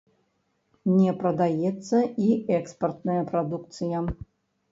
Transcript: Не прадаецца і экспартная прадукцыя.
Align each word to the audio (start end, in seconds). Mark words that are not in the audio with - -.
Не 0.99 1.11
прадаецца 1.23 1.97
і 2.27 2.29
экспартная 2.59 3.21
прадукцыя. 3.31 3.97